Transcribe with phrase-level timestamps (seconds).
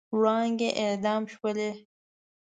[0.15, 1.69] وړانګې اعدام شولې